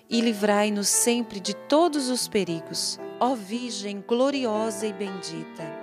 e 0.10 0.20
livrai-nos 0.20 0.90
sempre 0.90 1.40
de 1.40 1.56
todos 1.56 2.10
os 2.10 2.28
perigos. 2.28 3.00
Ó 3.22 3.36
Virgem 3.36 4.04
gloriosa 4.06 4.86
e 4.86 4.92
bendita. 4.92 5.81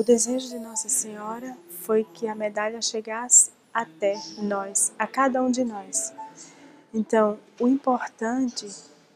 O 0.00 0.02
desejo 0.02 0.48
de 0.48 0.58
Nossa 0.58 0.88
Senhora 0.88 1.54
foi 1.68 2.04
que 2.04 2.26
a 2.26 2.34
medalha 2.34 2.80
chegasse 2.80 3.50
até 3.70 4.14
nós, 4.38 4.94
a 4.98 5.06
cada 5.06 5.42
um 5.42 5.50
de 5.50 5.62
nós. 5.62 6.14
Então, 6.94 7.38
o 7.60 7.68
importante 7.68 8.66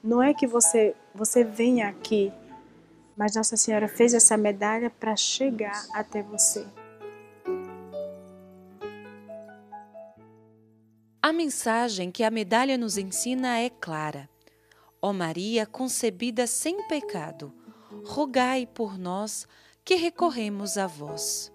não 0.02 0.22
é 0.22 0.34
que 0.34 0.46
você 0.46 0.94
você 1.14 1.42
venha 1.42 1.88
aqui, 1.88 2.30
mas 3.16 3.34
Nossa 3.34 3.56
Senhora 3.56 3.88
fez 3.88 4.12
essa 4.12 4.36
medalha 4.36 4.90
para 4.90 5.16
chegar 5.16 5.86
até 5.94 6.22
você. 6.22 6.66
A 11.22 11.32
mensagem 11.32 12.10
que 12.10 12.22
a 12.22 12.30
medalha 12.30 12.76
nos 12.76 12.98
ensina 12.98 13.58
é 13.58 13.70
clara. 13.70 14.28
Ó 15.00 15.14
Maria 15.14 15.64
concebida 15.64 16.46
sem 16.46 16.86
pecado, 16.86 17.54
rogai 18.04 18.66
por 18.66 18.98
nós 18.98 19.48
que 19.84 19.96
recorremos 19.96 20.78
a 20.78 20.86
vós. 20.86 21.53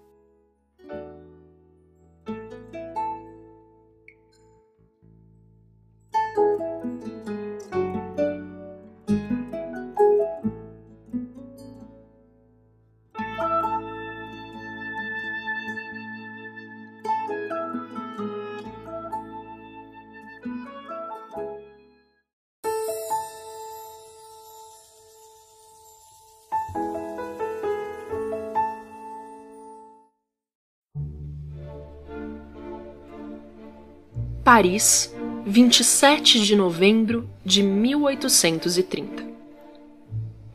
Paris, 34.52 35.14
27 35.46 36.40
de 36.40 36.56
novembro 36.56 37.30
de 37.44 37.62
1830. 37.62 39.22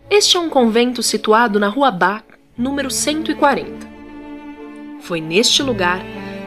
Este 0.10 0.36
é 0.36 0.40
um 0.42 0.50
convento 0.50 1.02
situado 1.02 1.62
na 1.62 1.70
Rua 1.70 1.92
Bach, 1.92 2.26
número 2.58 2.92
140. 2.92 3.72
Foi 5.00 5.22
neste 5.22 5.64
lugar 5.64 6.02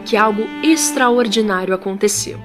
que 0.05 0.15
algo 0.15 0.43
extraordinário 0.63 1.73
aconteceu. 1.73 2.39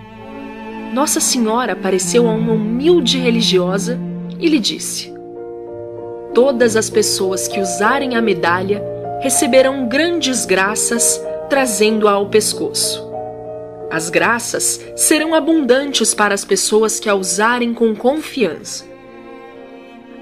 Nossa 0.94 1.20
Senhora 1.20 1.74
apareceu 1.74 2.30
a 2.30 2.32
uma 2.32 2.54
humilde 2.54 3.18
religiosa 3.18 4.00
e 4.40 4.48
lhe 4.48 4.58
disse: 4.58 5.14
Todas 6.34 6.78
as 6.78 6.90
pessoas 6.90 7.46
que 7.46 7.60
usarem 7.60 8.16
a 8.16 8.22
medalha 8.22 8.82
receberão 9.22 9.86
grandes 9.86 10.46
graças 10.46 11.22
trazendo-a 11.50 12.14
ao 12.14 12.30
pescoço. 12.30 13.13
As 13.94 14.10
graças 14.10 14.84
serão 14.96 15.36
abundantes 15.36 16.16
para 16.16 16.34
as 16.34 16.44
pessoas 16.44 17.00
que 17.00 17.08
a 17.08 17.14
usarem 17.14 17.76
com 17.76 17.96
confiança. 17.96 18.84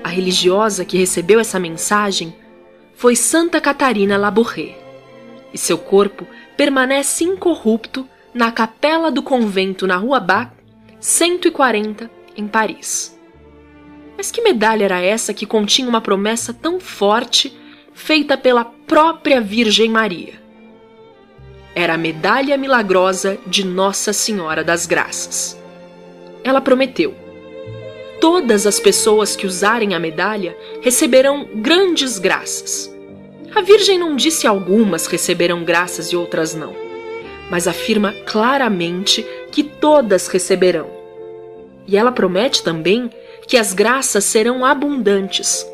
A 0.03 0.09
religiosa 0.09 0.83
que 0.83 0.97
recebeu 0.97 1.39
essa 1.39 1.57
mensagem 1.57 2.35
foi 2.93 3.15
Santa 3.15 3.61
Catarina 3.61 4.17
Labourré, 4.17 4.77
e 5.53 5.57
seu 5.57 5.77
corpo 5.77 6.27
permanece 6.57 7.23
incorrupto 7.23 8.05
na 8.33 8.51
capela 8.51 9.09
do 9.09 9.23
convento 9.23 9.87
na 9.87 9.95
Rua 9.95 10.19
Bac, 10.19 10.51
140, 10.99 12.11
em 12.35 12.49
Paris. 12.49 13.17
Mas 14.17 14.29
que 14.31 14.41
medalha 14.41 14.83
era 14.83 14.99
essa 14.99 15.33
que 15.33 15.45
continha 15.45 15.87
uma 15.87 16.01
promessa 16.01 16.53
tão 16.53 16.77
forte 16.77 17.57
feita 17.93 18.37
pela 18.37 18.65
própria 18.65 19.39
Virgem 19.39 19.89
Maria? 19.89 20.40
Era 21.75 21.93
a 21.93 21.97
medalha 21.97 22.57
milagrosa 22.57 23.37
de 23.47 23.65
Nossa 23.65 24.11
Senhora 24.11 24.63
das 24.63 24.85
Graças. 24.85 25.57
Ela 26.43 26.61
prometeu: 26.61 27.15
todas 28.19 28.67
as 28.67 28.79
pessoas 28.79 29.35
que 29.35 29.47
usarem 29.47 29.93
a 29.93 29.99
medalha 29.99 30.55
receberão 30.81 31.47
grandes 31.55 32.19
graças. 32.19 32.93
A 33.53 33.61
Virgem 33.61 33.99
não 33.99 34.15
disse 34.15 34.47
algumas 34.47 35.07
receberão 35.07 35.63
graças 35.63 36.07
e 36.07 36.15
outras 36.15 36.53
não, 36.55 36.73
mas 37.49 37.67
afirma 37.67 38.13
claramente 38.25 39.25
que 39.51 39.63
todas 39.63 40.27
receberão. 40.27 40.89
E 41.87 41.97
ela 41.97 42.11
promete 42.11 42.63
também 42.63 43.09
que 43.47 43.57
as 43.57 43.73
graças 43.73 44.23
serão 44.23 44.63
abundantes. 44.63 45.65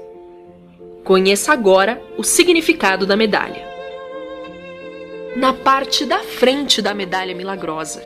Conheça 1.04 1.54
agora 1.54 2.02
o 2.18 2.24
significado 2.24 3.06
da 3.06 3.16
medalha 3.16 3.77
na 5.38 5.54
parte 5.54 6.04
da 6.04 6.24
frente 6.24 6.82
da 6.82 6.96
medalha 6.96 7.36
milagrosa. 7.36 8.04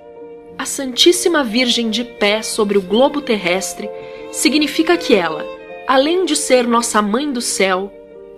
A 0.57 0.65
Santíssima 0.65 1.45
Virgem 1.45 1.89
de 1.89 2.03
pé 2.03 2.41
sobre 2.41 2.77
o 2.77 2.81
globo 2.81 3.21
terrestre 3.21 3.89
significa 4.33 4.97
que 4.97 5.15
ela, 5.15 5.45
além 5.87 6.25
de 6.25 6.35
ser 6.35 6.67
nossa 6.67 7.01
mãe 7.01 7.31
do 7.31 7.39
céu, 7.39 7.89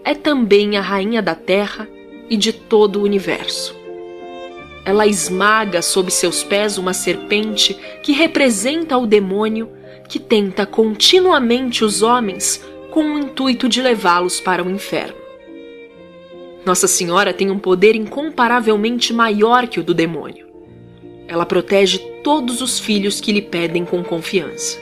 é 0.06 0.14
também 0.14 0.78
a 0.78 0.82
rainha 0.82 1.24
da 1.24 1.34
terra 1.34 1.90
e 2.30 2.38
de 2.38 2.54
todo 2.54 3.00
o 3.00 3.04
universo. 3.04 3.76
Ela 4.86 5.08
esmaga 5.08 5.82
sob 5.82 6.12
seus 6.12 6.44
pés 6.44 6.78
uma 6.78 6.94
serpente 6.94 7.76
que 8.04 8.12
representa 8.12 8.96
o 8.96 9.08
demônio 9.08 9.72
que 10.08 10.20
tenta 10.20 10.68
continuamente 10.68 11.84
os 11.84 12.04
homens 12.04 12.64
com 12.92 13.16
o 13.16 13.18
intuito 13.18 13.68
de 13.68 13.82
levá-los 13.82 14.40
para 14.40 14.64
o 14.64 14.70
inferno. 14.70 15.23
Nossa 16.66 16.88
Senhora 16.88 17.34
tem 17.34 17.52
um 17.52 17.60
poder 17.60 17.94
incomparavelmente 17.94 19.12
maior 19.12 19.68
que 19.68 19.82
o 19.82 19.84
do 19.84 19.94
demônio. 19.94 20.48
Ela 21.28 21.46
protege 21.46 22.00
todos 22.24 22.62
os 22.62 22.80
filhos 22.80 23.20
que 23.20 23.34
lhe 23.34 23.42
pedem 23.42 23.84
com 23.84 24.02
confiança. 24.02 24.78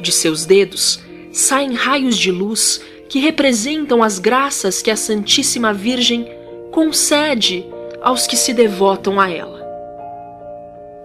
De 0.00 0.12
seus 0.12 0.44
dedos 0.44 1.02
saem 1.32 1.72
raios 1.72 2.18
de 2.18 2.30
luz 2.30 2.82
que 3.08 3.20
representam 3.20 4.02
as 4.02 4.18
graças 4.18 4.82
que 4.82 4.90
a 4.90 4.96
Santíssima 4.96 5.72
Virgem 5.72 6.28
concede 6.70 7.64
aos 8.02 8.26
que 8.26 8.36
se 8.36 8.52
devotam 8.52 9.18
a 9.18 9.30
ela. 9.30 9.64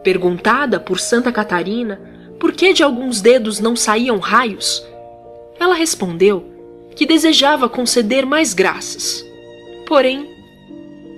Perguntada 0.03 0.79
por 0.81 0.99
Santa 0.99 1.31
Catarina 1.31 2.01
por 2.39 2.51
que 2.51 2.73
de 2.73 2.83
alguns 2.83 3.21
dedos 3.21 3.59
não 3.59 3.75
saíam 3.75 4.17
raios, 4.17 4.85
ela 5.57 5.75
respondeu 5.75 6.45
que 6.95 7.05
desejava 7.05 7.69
conceder 7.69 8.25
mais 8.25 8.53
graças 8.53 9.28
Porém, 9.89 10.29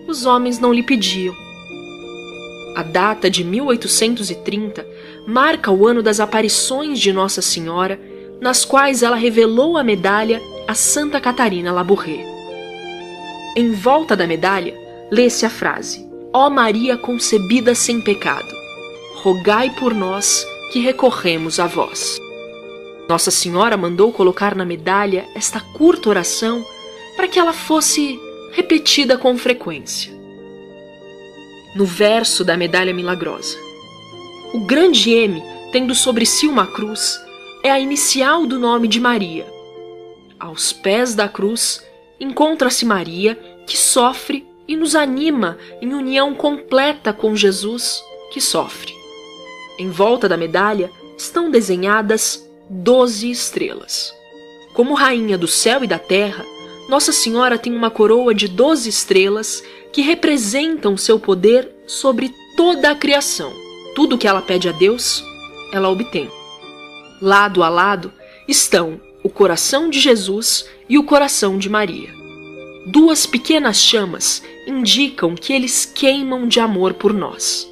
os 0.07 0.25
homens 0.25 0.57
não 0.57 0.73
lhe 0.73 0.81
pediam. 0.81 1.35
A 2.73 2.83
data 2.83 3.29
de 3.29 3.43
1830 3.43 4.87
marca 5.27 5.69
o 5.69 5.85
ano 5.85 6.01
das 6.01 6.21
aparições 6.21 6.97
de 6.97 7.11
Nossa 7.11 7.41
Senhora, 7.41 7.99
nas 8.39 8.63
quais 8.63 9.03
ela 9.03 9.17
revelou 9.17 9.77
a 9.77 9.83
medalha 9.83 10.41
a 10.69 10.73
Santa 10.73 11.19
Catarina 11.19 11.73
Labourré. 11.73 12.25
Em 13.57 13.73
volta 13.73 14.15
da 14.15 14.25
medalha, 14.25 14.73
lê-se 15.11 15.45
a 15.45 15.49
frase: 15.49 16.09
Ó 16.31 16.49
Maria 16.49 16.95
concebida 16.95 17.75
sem 17.75 17.99
pecado, 17.99 18.47
rogai 19.15 19.69
por 19.71 19.93
nós 19.93 20.47
que 20.71 20.79
recorremos 20.79 21.59
a 21.59 21.67
vós. 21.67 22.17
Nossa 23.09 23.31
Senhora 23.31 23.75
mandou 23.75 24.13
colocar 24.13 24.55
na 24.55 24.63
medalha 24.63 25.27
esta 25.35 25.59
curta 25.59 26.07
oração 26.07 26.65
para 27.17 27.27
que 27.27 27.37
ela 27.37 27.51
fosse 27.51 28.17
repetida 28.51 29.17
com 29.17 29.37
frequência. 29.37 30.11
No 31.75 31.85
verso 31.85 32.43
da 32.43 32.57
medalha 32.57 32.93
milagrosa, 32.93 33.57
o 34.53 34.59
grande 34.65 35.11
M, 35.11 35.41
tendo 35.71 35.95
sobre 35.95 36.25
si 36.25 36.47
uma 36.47 36.67
cruz, 36.67 37.17
é 37.63 37.71
a 37.71 37.79
inicial 37.79 38.45
do 38.45 38.59
nome 38.59 38.87
de 38.87 38.99
Maria. 38.99 39.45
Aos 40.39 40.73
pés 40.73 41.15
da 41.15 41.29
cruz 41.29 41.81
encontra-se 42.19 42.85
Maria, 42.85 43.35
que 43.65 43.77
sofre 43.77 44.45
e 44.67 44.75
nos 44.75 44.95
anima 44.95 45.57
em 45.81 45.93
união 45.93 46.33
completa 46.33 47.13
com 47.13 47.35
Jesus, 47.35 48.01
que 48.33 48.41
sofre. 48.41 48.93
Em 49.79 49.89
volta 49.89 50.27
da 50.27 50.35
medalha 50.35 50.91
estão 51.17 51.49
desenhadas 51.49 52.47
doze 52.69 53.29
estrelas. 53.29 54.13
Como 54.73 54.93
rainha 54.93 55.37
do 55.37 55.47
céu 55.47 55.83
e 55.83 55.87
da 55.87 55.99
terra, 55.99 56.45
nossa 56.89 57.11
Senhora 57.11 57.57
tem 57.57 57.73
uma 57.73 57.89
coroa 57.89 58.33
de 58.33 58.47
doze 58.47 58.89
estrelas 58.89 59.63
que 59.91 60.01
representam 60.01 60.97
seu 60.97 61.19
poder 61.19 61.69
sobre 61.85 62.33
toda 62.55 62.91
a 62.91 62.95
criação. 62.95 63.51
Tudo 63.95 64.17
que 64.17 64.27
ela 64.27 64.41
pede 64.41 64.67
a 64.67 64.71
Deus, 64.71 65.23
ela 65.71 65.89
obtém. 65.89 66.29
Lado 67.21 67.63
a 67.63 67.69
lado 67.69 68.11
estão 68.47 68.99
o 69.23 69.29
coração 69.29 69.89
de 69.89 69.99
Jesus 69.99 70.67
e 70.89 70.97
o 70.97 71.03
coração 71.03 71.57
de 71.57 71.69
Maria. 71.69 72.09
Duas 72.87 73.25
pequenas 73.25 73.77
chamas 73.77 74.41
indicam 74.65 75.35
que 75.35 75.53
eles 75.53 75.85
queimam 75.85 76.47
de 76.47 76.59
amor 76.59 76.95
por 76.95 77.13
nós. 77.13 77.71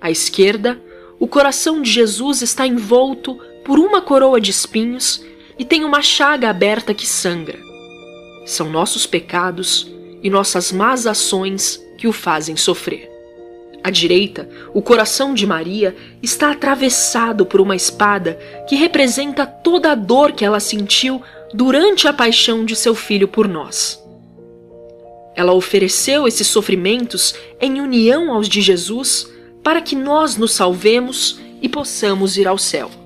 À 0.00 0.10
esquerda, 0.10 0.80
o 1.18 1.28
coração 1.28 1.82
de 1.82 1.90
Jesus 1.90 2.40
está 2.40 2.66
envolto 2.66 3.38
por 3.64 3.78
uma 3.78 4.00
coroa 4.00 4.40
de 4.40 4.50
espinhos 4.50 5.22
e 5.58 5.64
tem 5.64 5.84
uma 5.84 6.00
chaga 6.00 6.48
aberta 6.48 6.94
que 6.94 7.06
sangra 7.06 7.69
são 8.50 8.68
nossos 8.68 9.06
pecados 9.06 9.90
e 10.22 10.28
nossas 10.28 10.72
más 10.72 11.06
ações 11.06 11.80
que 11.96 12.08
o 12.08 12.12
fazem 12.12 12.56
sofrer. 12.56 13.10
À 13.82 13.90
direita, 13.90 14.48
o 14.74 14.82
coração 14.82 15.32
de 15.32 15.46
Maria 15.46 15.96
está 16.22 16.50
atravessado 16.50 17.46
por 17.46 17.60
uma 17.60 17.74
espada 17.74 18.38
que 18.68 18.76
representa 18.76 19.46
toda 19.46 19.92
a 19.92 19.94
dor 19.94 20.32
que 20.32 20.44
ela 20.44 20.60
sentiu 20.60 21.22
durante 21.54 22.06
a 22.06 22.12
paixão 22.12 22.64
de 22.64 22.76
seu 22.76 22.94
filho 22.94 23.26
por 23.26 23.48
nós. 23.48 24.02
Ela 25.34 25.54
ofereceu 25.54 26.28
esses 26.28 26.46
sofrimentos 26.46 27.34
em 27.60 27.80
união 27.80 28.32
aos 28.32 28.48
de 28.48 28.60
Jesus 28.60 29.30
para 29.62 29.80
que 29.80 29.96
nós 29.96 30.36
nos 30.36 30.52
salvemos 30.52 31.40
e 31.62 31.68
possamos 31.68 32.36
ir 32.36 32.46
ao 32.46 32.58
céu. 32.58 32.99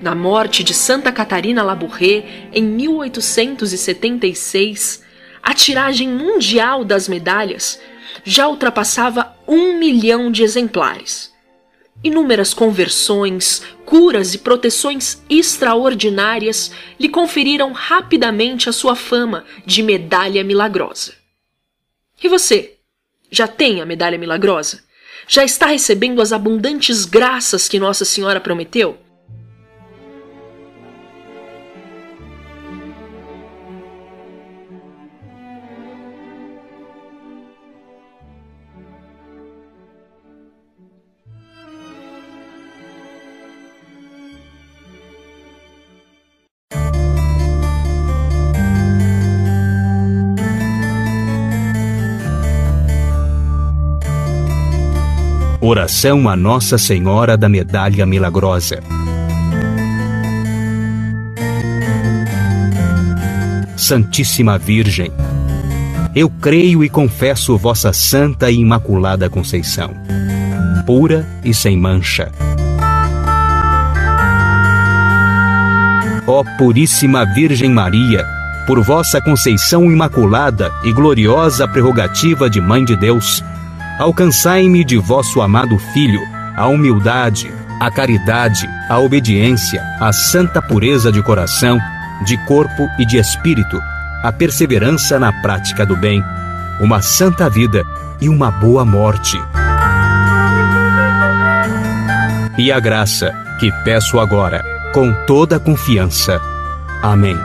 Na 0.00 0.14
morte 0.14 0.62
de 0.64 0.72
Santa 0.72 1.12
Catarina 1.12 1.62
Labourré, 1.62 2.48
em 2.54 2.62
1876, 2.62 5.04
a 5.42 5.52
tiragem 5.52 6.08
mundial 6.08 6.82
das 6.84 7.06
medalhas 7.06 7.78
já 8.24 8.48
ultrapassava 8.48 9.36
um 9.46 9.78
milhão 9.78 10.32
de 10.32 10.42
exemplares. 10.42 11.30
Inúmeras 12.02 12.54
conversões, 12.54 13.62
curas 13.84 14.32
e 14.32 14.38
proteções 14.38 15.22
extraordinárias 15.28 16.72
lhe 16.98 17.10
conferiram 17.10 17.72
rapidamente 17.72 18.70
a 18.70 18.72
sua 18.72 18.96
fama 18.96 19.44
de 19.66 19.82
medalha 19.82 20.42
milagrosa. 20.42 21.12
E 22.22 22.28
você? 22.28 22.78
Já 23.30 23.46
tem 23.46 23.82
a 23.82 23.86
medalha 23.86 24.16
milagrosa? 24.16 24.82
Já 25.28 25.44
está 25.44 25.66
recebendo 25.66 26.22
as 26.22 26.32
abundantes 26.32 27.04
graças 27.04 27.68
que 27.68 27.78
Nossa 27.78 28.06
Senhora 28.06 28.40
prometeu? 28.40 28.98
Oração 55.62 56.26
a 56.26 56.34
Nossa 56.34 56.78
Senhora 56.78 57.36
da 57.36 57.46
Medalha 57.46 58.06
Milagrosa. 58.06 58.80
Santíssima 63.76 64.56
Virgem, 64.56 65.12
eu 66.16 66.30
creio 66.30 66.82
e 66.82 66.88
confesso 66.88 67.58
vossa 67.58 67.92
Santa 67.92 68.50
e 68.50 68.58
Imaculada 68.58 69.28
Conceição, 69.28 69.92
pura 70.86 71.26
e 71.44 71.52
sem 71.52 71.76
mancha. 71.76 72.32
Ó 76.26 76.42
Puríssima 76.56 77.26
Virgem 77.34 77.68
Maria, 77.68 78.24
por 78.66 78.82
vossa 78.82 79.20
Conceição 79.20 79.92
Imaculada 79.92 80.72
e 80.82 80.90
gloriosa 80.90 81.68
prerrogativa 81.68 82.48
de 82.48 82.62
Mãe 82.62 82.82
de 82.82 82.96
Deus, 82.96 83.44
alcançai-me 84.00 84.82
de 84.82 84.96
vosso 84.96 85.42
amado 85.42 85.78
Filho 85.92 86.20
a 86.56 86.66
humildade, 86.66 87.50
a 87.80 87.90
caridade, 87.90 88.68
a 88.88 88.98
obediência, 88.98 89.82
a 90.00 90.12
santa 90.12 90.60
pureza 90.60 91.12
de 91.12 91.22
coração, 91.22 91.78
de 92.26 92.36
corpo 92.46 92.88
e 92.98 93.06
de 93.06 93.16
espírito, 93.16 93.80
a 94.22 94.32
perseverança 94.32 95.18
na 95.18 95.32
prática 95.40 95.86
do 95.86 95.96
bem, 95.96 96.22
uma 96.80 97.00
santa 97.00 97.48
vida 97.48 97.82
e 98.20 98.28
uma 98.28 98.50
boa 98.50 98.84
morte. 98.84 99.38
E 102.58 102.70
a 102.70 102.80
graça 102.80 103.32
que 103.58 103.70
peço 103.84 104.18
agora, 104.18 104.62
com 104.92 105.14
toda 105.26 105.58
confiança. 105.58 106.40
Amém. 107.02 107.38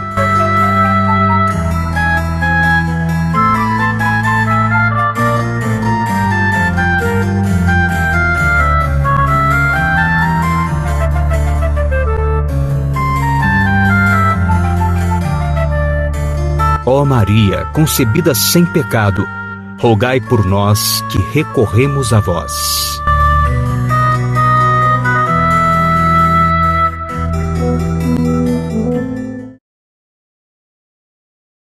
Ó 16.88 17.04
Maria, 17.04 17.66
concebida 17.74 18.36
sem 18.36 18.64
pecado, 18.64 19.26
rogai 19.80 20.22
por 20.22 20.46
nós 20.46 21.04
que 21.10 21.18
recorremos 21.34 22.14
a 22.14 22.20
vós. 22.20 22.85